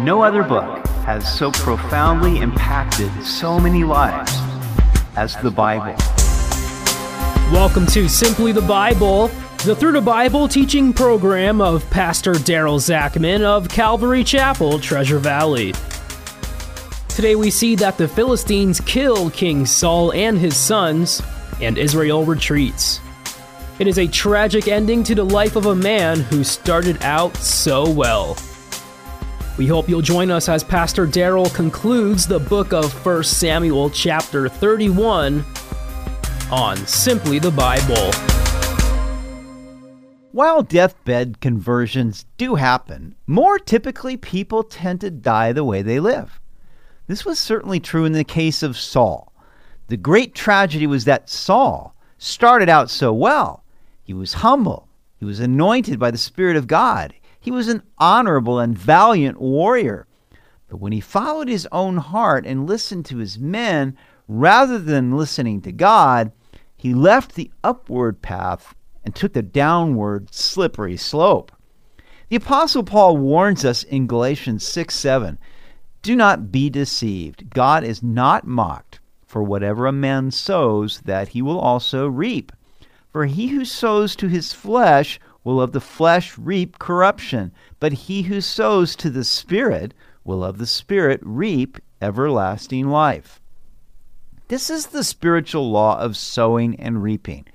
[0.00, 4.32] No other book has so profoundly impacted so many lives
[5.16, 5.96] as the Bible.
[7.52, 9.26] Welcome to Simply the Bible,
[9.64, 15.74] the Through the Bible teaching program of Pastor Daryl Zachman of Calvary Chapel, Treasure Valley.
[17.08, 21.20] Today we see that the Philistines kill King Saul and his sons,
[21.60, 23.00] and Israel retreats.
[23.80, 27.90] It is a tragic ending to the life of a man who started out so
[27.90, 28.36] well.
[29.58, 34.48] We hope you'll join us as Pastor Daryl concludes the book of 1 Samuel, chapter
[34.48, 35.44] 31,
[36.52, 38.12] on Simply the Bible.
[40.30, 46.38] While deathbed conversions do happen, more typically people tend to die the way they live.
[47.08, 49.32] This was certainly true in the case of Saul.
[49.88, 53.64] The great tragedy was that Saul started out so well.
[54.04, 57.12] He was humble, he was anointed by the Spirit of God,
[57.48, 60.06] he was an honorable and valiant warrior.
[60.68, 63.96] But when he followed his own heart and listened to his men
[64.28, 66.30] rather than listening to God,
[66.76, 71.50] he left the upward path and took the downward slippery slope.
[72.28, 75.38] The Apostle Paul warns us in Galatians 6 7
[76.02, 77.48] Do not be deceived.
[77.48, 82.52] God is not mocked, for whatever a man sows, that he will also reap.
[83.10, 85.18] For he who sows to his flesh
[85.48, 90.58] will of the flesh reap corruption, but he who sows to the Spirit will of
[90.58, 93.40] the Spirit reap everlasting life.
[94.48, 97.46] This is the spiritual law of sowing and reaping.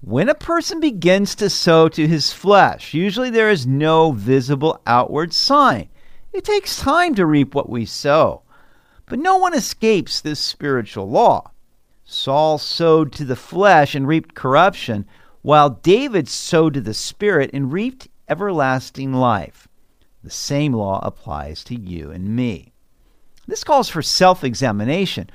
[0.00, 5.34] When a person begins to sow to his flesh, usually there is no visible outward
[5.34, 5.90] sign.
[6.32, 8.40] It takes time to reap what we sow.
[9.04, 11.50] But no one escapes this spiritual law.
[12.06, 15.04] Saul sowed to the flesh and reaped corruption,
[15.44, 19.68] while David sowed to the Spirit and reaped everlasting life.
[20.22, 22.72] The same law applies to you and me.
[23.46, 25.28] This calls for self examination.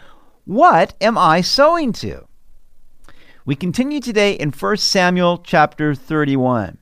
[0.46, 2.28] What am I sowing to?
[3.46, 6.80] We continue today in 1 Samuel chapter 31.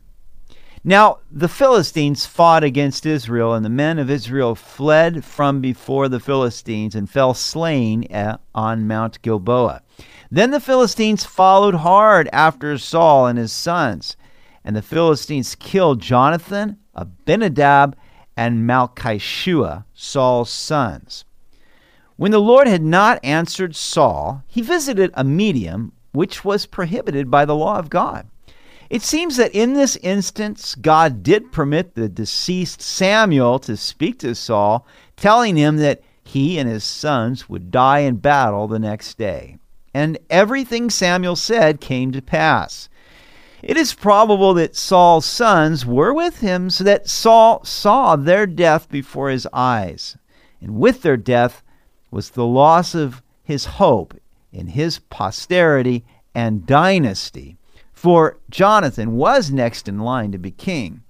[0.87, 6.21] Now, the Philistines fought against Israel, and the men of Israel fled from before the
[6.21, 8.07] Philistines and fell slain
[8.55, 9.81] on Mount Gilboa.
[10.31, 14.15] Then the Philistines followed hard after Saul and his sons,
[14.63, 17.97] and the Philistines killed Jonathan, Abinadab,
[18.37, 21.25] and Malchishua, Saul's sons.
[22.15, 27.43] When the Lord had not answered Saul, he visited a medium which was prohibited by
[27.43, 28.29] the law of God.
[28.89, 34.35] It seems that in this instance, God did permit the deceased Samuel to speak to
[34.35, 39.57] Saul, telling him that he and his sons would die in battle the next day
[39.97, 42.87] and everything Samuel said came to pass.
[43.63, 48.89] It is probable that Saul's sons were with him so that Saul saw their death
[48.89, 50.15] before his eyes.
[50.61, 51.63] And with their death
[52.11, 54.13] was the loss of his hope
[54.53, 56.05] in his posterity
[56.35, 57.57] and dynasty.
[57.97, 61.01] For Jonathan was next in line to be king.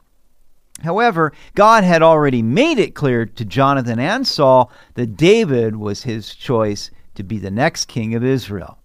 [0.83, 6.33] However, God had already made it clear to Jonathan and Saul that David was his
[6.33, 8.77] choice to be the next king of Israel.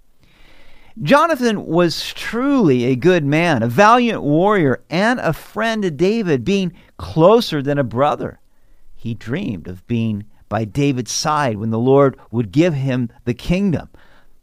[1.01, 6.73] Jonathan was truly a good man, a valiant warrior, and a friend to David, being
[6.97, 8.41] closer than a brother.
[8.97, 13.91] He dreamed of being by David's side when the Lord would give him the kingdom.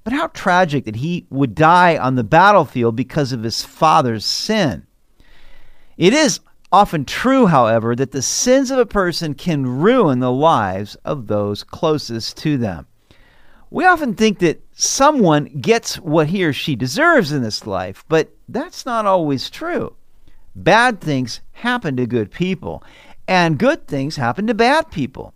[0.03, 4.87] But how tragic that he would die on the battlefield because of his father's sin.
[5.97, 6.39] It is
[6.71, 11.63] often true, however, that the sins of a person can ruin the lives of those
[11.63, 12.87] closest to them.
[13.71, 18.29] We often think that someone gets what he or she deserves in this life, but
[18.47, 19.95] that's not always true.
[20.55, 22.83] Bad things happen to good people,
[23.27, 25.33] and good things happen to bad people.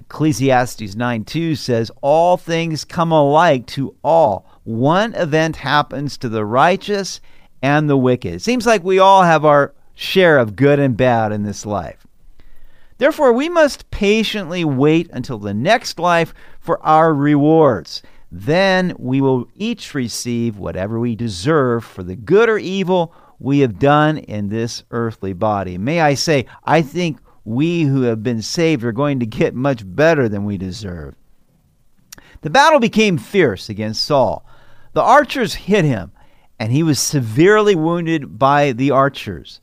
[0.00, 4.46] Ecclesiastes 9 2 says, All things come alike to all.
[4.64, 7.20] One event happens to the righteous
[7.62, 8.34] and the wicked.
[8.34, 12.06] It seems like we all have our share of good and bad in this life.
[12.96, 18.02] Therefore, we must patiently wait until the next life for our rewards.
[18.32, 23.78] Then we will each receive whatever we deserve for the good or evil we have
[23.78, 25.76] done in this earthly body.
[25.76, 29.82] May I say, I think we who have been saved are going to get much
[29.84, 31.14] better than we deserve.
[32.42, 34.46] The battle became fierce against Saul.
[34.92, 36.12] The archers hit him,
[36.58, 39.60] and he was severely wounded by the archers.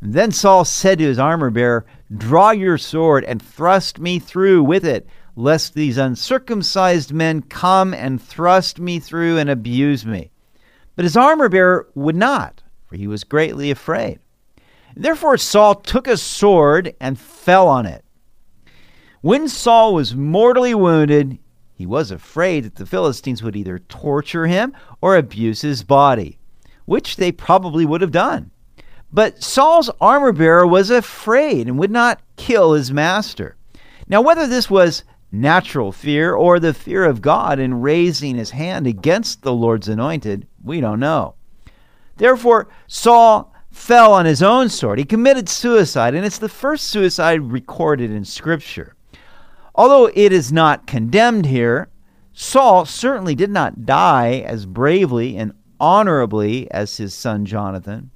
[0.00, 4.62] And then Saul said to his armor bearer, Draw your sword and thrust me through
[4.64, 5.06] with it,
[5.36, 10.30] lest these uncircumcised men come and thrust me through and abuse me.
[10.96, 14.20] But his armor bearer would not, for he was greatly afraid.
[14.96, 18.04] Therefore Saul took a sword and fell on it.
[19.20, 21.38] When Saul was mortally wounded,
[21.72, 26.38] he was afraid that the Philistines would either torture him or abuse his body,
[26.84, 28.50] which they probably would have done.
[29.12, 33.56] But Saul's armor bearer was afraid and would not kill his master.
[34.08, 38.86] Now, whether this was natural fear or the fear of God in raising his hand
[38.86, 41.34] against the Lord's anointed, we don't know.
[42.16, 44.98] Therefore, Saul fell on his own sword.
[44.98, 48.94] He committed suicide, and it's the first suicide recorded in Scripture.
[49.74, 51.88] Although it is not condemned here,
[52.32, 58.10] Saul certainly did not die as bravely and honorably as his son Jonathan.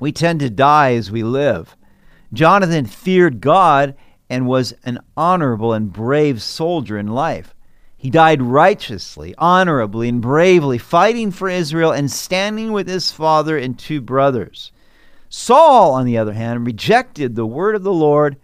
[0.00, 1.74] We tend to die as we live.
[2.32, 3.96] Jonathan feared God
[4.28, 7.54] and was an honorable and brave soldier in life.
[7.98, 13.76] He died righteously, honorably, and bravely, fighting for Israel and standing with his father and
[13.76, 14.70] two brothers.
[15.28, 18.36] Saul, on the other hand, rejected the word of the Lord,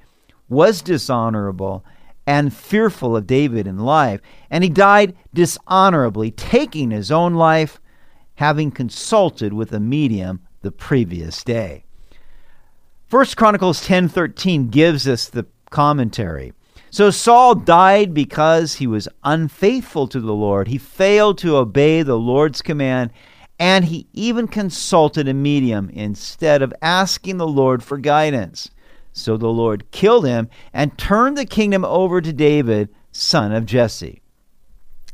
[0.49, 1.85] was dishonorable,
[2.27, 4.21] and fearful of David in life,
[4.51, 7.81] and he died dishonorably, taking his own life,
[8.37, 11.85] having consulted with a medium the previous day.
[13.07, 16.53] First Chronicles 10:13 gives us the commentary.
[16.95, 20.69] So Saul died because he was unfaithful to the Lord.
[20.69, 23.11] He failed to obey the Lord's command,
[23.59, 28.71] and he even consulted a medium instead of asking the Lord for guidance.
[29.13, 34.23] So the Lord killed him and turned the kingdom over to David, son of Jesse.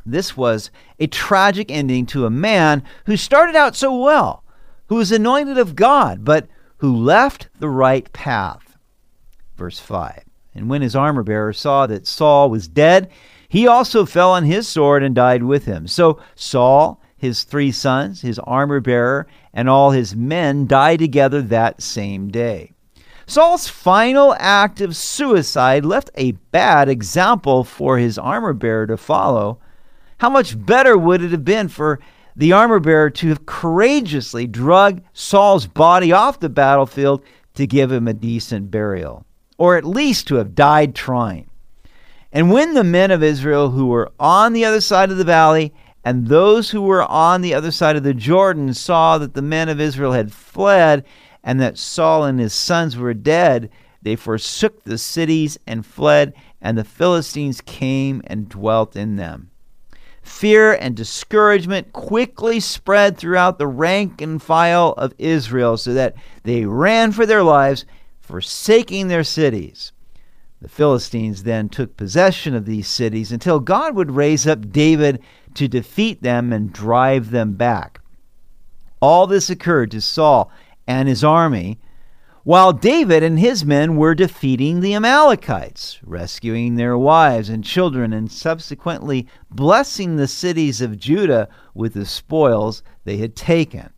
[0.04, 4.44] This was a tragic ending to a man who started out so well,
[4.88, 6.46] who was anointed of God, but
[6.76, 8.76] who left the right path.
[9.56, 10.24] Verse 5
[10.54, 13.10] and when his armor bearer saw that Saul was dead,
[13.48, 15.86] he also fell on his sword and died with him.
[15.86, 21.82] So Saul, his three sons, his armor bearer, and all his men died together that
[21.82, 22.72] same day.
[23.26, 29.60] Saul's final act of suicide left a bad example for his armor bearer to follow.
[30.18, 32.00] How much better would it have been for
[32.34, 37.24] the armor bearer to have courageously dragged Saul's body off the battlefield
[37.54, 39.24] to give him a decent burial?
[39.60, 41.46] Or at least to have died trying.
[42.32, 45.74] And when the men of Israel who were on the other side of the valley
[46.02, 49.68] and those who were on the other side of the Jordan saw that the men
[49.68, 51.04] of Israel had fled
[51.44, 53.68] and that Saul and his sons were dead,
[54.00, 59.50] they forsook the cities and fled, and the Philistines came and dwelt in them.
[60.22, 66.14] Fear and discouragement quickly spread throughout the rank and file of Israel, so that
[66.44, 67.84] they ran for their lives
[68.30, 69.92] forsaking their cities.
[70.62, 75.20] The Philistines then took possession of these cities until God would raise up David
[75.54, 78.00] to defeat them and drive them back.
[79.00, 80.52] All this occurred to Saul
[80.86, 81.80] and his army,
[82.44, 88.30] while David and his men were defeating the Amalekites, rescuing their wives and children, and
[88.30, 93.90] subsequently blessing the cities of Judah with the spoils they had taken.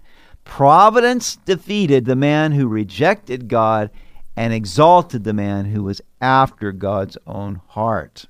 [0.45, 3.91] Providence defeated the man who rejected God
[4.37, 8.27] and exalted the man who was after God's own heart.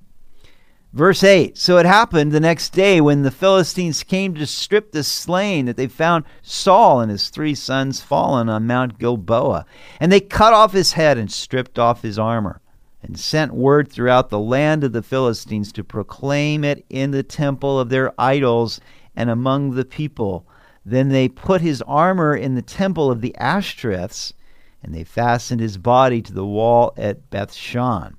[0.92, 5.02] Verse 8 So it happened the next day when the Philistines came to strip the
[5.02, 9.64] slain that they found Saul and his three sons fallen on Mount Gilboa.
[10.00, 12.60] And they cut off his head and stripped off his armor,
[13.02, 17.80] and sent word throughout the land of the Philistines to proclaim it in the temple
[17.80, 18.78] of their idols
[19.16, 20.46] and among the people.
[20.84, 24.34] Then they put his armor in the temple of the Ashtoreths
[24.82, 28.14] and they fastened his body to the wall at Bethshan.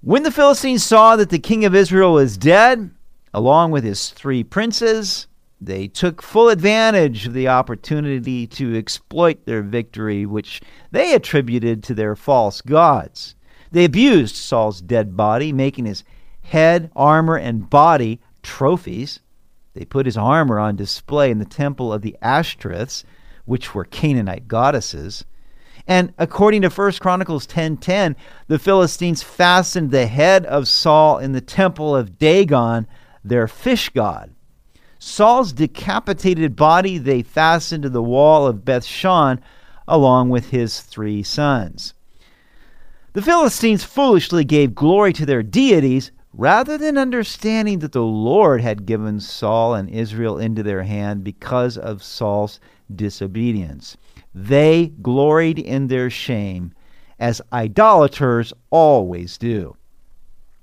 [0.00, 2.90] When the Philistines saw that the king of Israel was dead,
[3.32, 5.26] along with his three princes,
[5.60, 10.60] they took full advantage of the opportunity to exploit their victory, which
[10.90, 13.34] they attributed to their false gods.
[13.72, 16.04] They abused Saul's dead body, making his
[16.42, 19.20] head, armor, and body trophies.
[19.74, 23.04] They put his armor on display in the temple of the Ashtoreths,
[23.44, 25.24] which were Canaanite goddesses.
[25.86, 28.16] And according to 1 Chronicles 10:10,
[28.48, 32.86] the Philistines fastened the head of Saul in the temple of Dagon,
[33.24, 34.30] their fish god.
[34.98, 39.40] Saul's decapitated body they fastened to the wall of Bethshan
[39.86, 41.94] along with his three sons.
[43.12, 48.84] The Philistines foolishly gave glory to their deities rather than understanding that the Lord had
[48.84, 52.60] given Saul and Israel into their hand because of Saul's
[52.94, 53.96] disobedience.
[54.38, 56.74] They gloried in their shame,
[57.18, 59.76] as idolaters always do.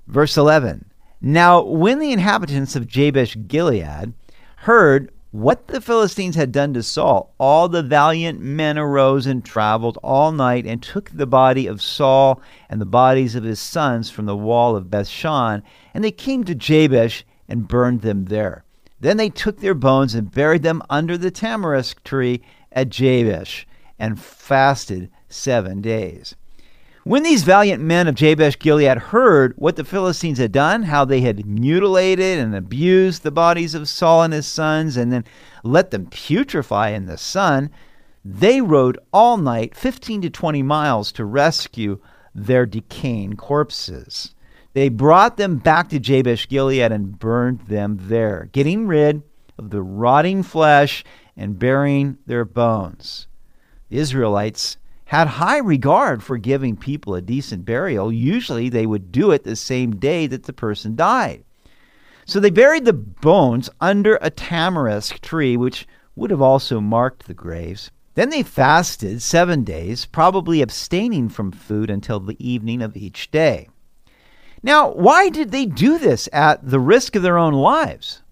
[0.06, 0.84] Verse 11
[1.20, 4.14] Now, when the inhabitants of Jabesh Gilead
[4.58, 9.98] heard what the Philistines had done to Saul, all the valiant men arose and traveled
[10.04, 12.40] all night and took the body of Saul
[12.70, 16.54] and the bodies of his sons from the wall of Bethshan, and they came to
[16.54, 18.62] Jabesh and burned them there.
[19.00, 22.40] Then they took their bones and buried them under the tamarisk tree
[22.74, 23.64] at Jabesh
[23.98, 26.34] and fasted seven days.
[27.04, 31.20] When these valiant men of Jabesh Gilead heard what the Philistines had done, how they
[31.20, 35.24] had mutilated and abused the bodies of Saul and his sons, and then
[35.62, 37.70] let them putrefy in the sun,
[38.24, 42.00] they rode all night 15 to 20 miles to rescue
[42.34, 44.34] their decaying corpses.
[44.72, 49.22] They brought them back to Jabesh Gilead and burned them there, getting rid
[49.58, 51.04] of the rotting flesh
[51.36, 53.26] and burying their bones.
[53.88, 54.76] The Israelites
[55.06, 58.12] had high regard for giving people a decent burial.
[58.12, 61.44] Usually they would do it the same day that the person died.
[62.26, 65.86] So they buried the bones under a tamarisk tree, which
[66.16, 67.90] would have also marked the graves.
[68.14, 73.68] Then they fasted seven days, probably abstaining from food until the evening of each day.
[74.62, 78.22] Now, why did they do this at the risk of their own lives?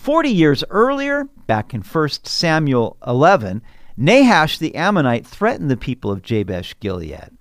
[0.00, 3.60] Forty years earlier, back in 1 Samuel 11,
[3.98, 7.36] Nahash the Ammonite threatened the people of Jabesh Gilead.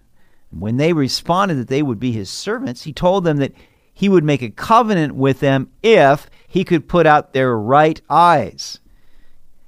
[0.52, 3.54] When they responded that they would be his servants, he told them that
[3.94, 8.82] he would make a covenant with them if he could put out their right eyes.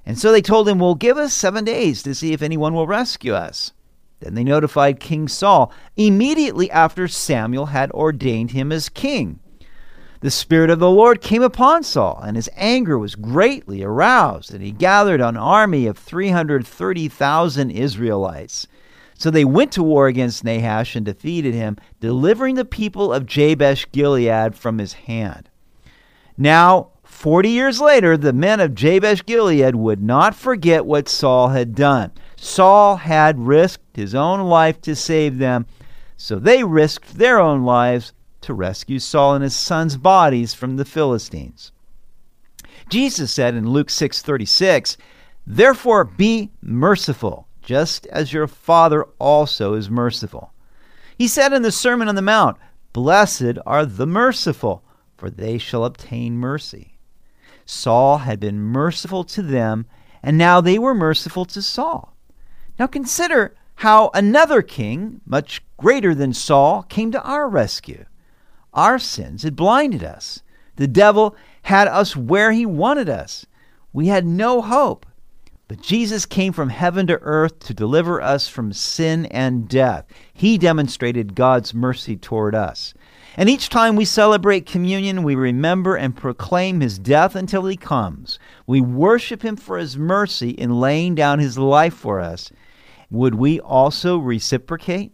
[0.04, 2.86] And so they told him, Well, give us seven days to see if anyone will
[2.86, 3.72] rescue us.
[4.20, 9.40] Then they notified King Saul immediately after Samuel had ordained him as king
[10.22, 14.62] the Spirit of the Lord came upon Saul, and his anger was greatly aroused, and
[14.62, 18.68] he gathered an army of 330,000 Israelites.
[19.18, 23.90] So they went to war against Nahash and defeated him, delivering the people of Jabesh
[23.90, 25.50] Gilead from his hand.
[26.38, 31.74] Now, 40 years later, the men of Jabesh Gilead would not forget what Saul had
[31.74, 32.12] done.
[32.36, 35.66] Saul had risked his own life to save them,
[36.16, 38.12] so they risked their own lives
[38.42, 41.72] to rescue Saul and his sons' bodies from the Philistines.
[42.88, 44.96] Jesus said in Luke 6:36,
[45.46, 50.52] "Therefore be merciful, just as your Father also is merciful."
[51.16, 52.56] He said in the Sermon on the Mount,
[52.92, 54.82] "Blessed are the merciful,
[55.16, 56.98] for they shall obtain mercy."
[57.64, 59.86] Saul had been merciful to them,
[60.22, 62.14] and now they were merciful to Saul.
[62.78, 68.04] Now consider how another king, much greater than Saul, came to our rescue.
[68.74, 70.42] Our sins had blinded us.
[70.76, 73.46] The devil had us where he wanted us.
[73.92, 75.06] We had no hope.
[75.68, 80.06] But Jesus came from heaven to earth to deliver us from sin and death.
[80.32, 82.92] He demonstrated God's mercy toward us.
[83.36, 88.38] And each time we celebrate communion, we remember and proclaim his death until he comes.
[88.66, 92.50] We worship him for his mercy in laying down his life for us.
[93.10, 95.12] Would we also reciprocate?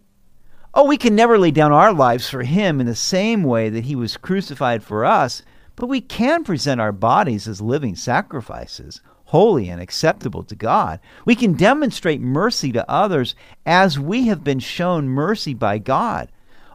[0.75, 3.85] Oh, we can never lay down our lives for Him in the same way that
[3.85, 5.43] He was crucified for us,
[5.77, 11.01] but we can present our bodies as living sacrifices, holy and acceptable to God.
[11.25, 13.35] We can demonstrate mercy to others
[13.65, 16.31] as we have been shown mercy by God.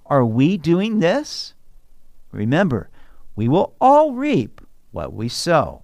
[0.05, 1.53] Are we doing this?
[2.31, 2.89] Remember,
[3.35, 5.83] we will all reap what we sow.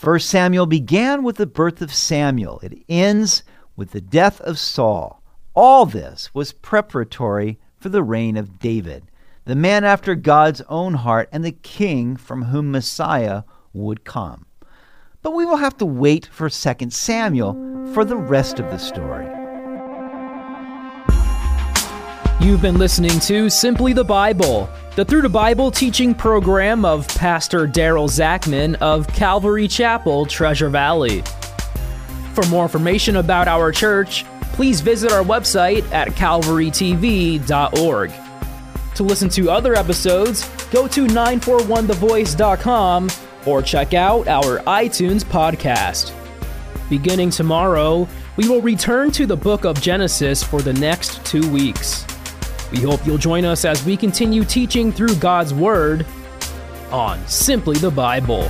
[0.00, 2.60] 1 Samuel began with the birth of Samuel.
[2.62, 3.42] It ends
[3.76, 5.22] with the death of Saul.
[5.56, 9.04] All this was preparatory for the reign of David,
[9.44, 14.46] the man after God's own heart and the king from whom Messiah would come.
[15.22, 17.54] But we will have to wait for 2 Samuel
[17.94, 19.26] for the rest of the story.
[22.44, 27.68] You've been listening to Simply the Bible, the Through the Bible teaching program of Pastor
[27.68, 31.22] Daryl Zachman of Calvary Chapel, Treasure Valley.
[32.34, 38.12] For more information about our church, please visit our website at calvarytv.org.
[38.94, 43.10] To listen to other episodes, go to 941thevoice.com
[43.46, 46.12] or check out our iTunes podcast.
[46.88, 48.06] Beginning tomorrow,
[48.36, 52.06] we will return to the book of Genesis for the next two weeks.
[52.70, 56.06] We hope you'll join us as we continue teaching through God's Word
[56.90, 58.48] on Simply the Bible.